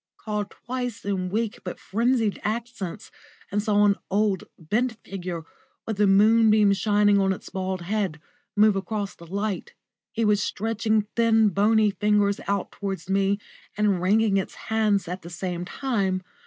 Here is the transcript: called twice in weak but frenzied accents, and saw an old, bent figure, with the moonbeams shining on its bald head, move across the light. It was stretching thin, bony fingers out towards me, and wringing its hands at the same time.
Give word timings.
called 0.17 0.49
twice 0.49 1.05
in 1.05 1.29
weak 1.29 1.59
but 1.63 1.79
frenzied 1.79 2.41
accents, 2.43 3.11
and 3.51 3.61
saw 3.61 3.85
an 3.85 3.95
old, 4.09 4.45
bent 4.57 4.93
figure, 5.03 5.43
with 5.85 5.97
the 5.97 6.07
moonbeams 6.07 6.75
shining 6.75 7.19
on 7.19 7.31
its 7.31 7.49
bald 7.49 7.83
head, 7.83 8.19
move 8.55 8.75
across 8.75 9.13
the 9.13 9.27
light. 9.27 9.75
It 10.15 10.25
was 10.25 10.41
stretching 10.41 11.03
thin, 11.15 11.49
bony 11.49 11.91
fingers 11.91 12.39
out 12.47 12.71
towards 12.71 13.11
me, 13.11 13.37
and 13.77 14.01
wringing 14.01 14.37
its 14.37 14.55
hands 14.55 15.07
at 15.07 15.21
the 15.21 15.29
same 15.29 15.65
time. 15.65 16.23